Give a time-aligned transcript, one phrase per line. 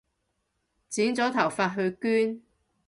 [0.89, 2.41] 剪咗頭髮去捐